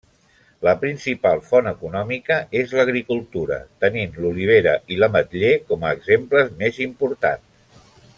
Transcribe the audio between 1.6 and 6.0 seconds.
econòmica és l'agricultura, tenint l'olivera i l'ametller com a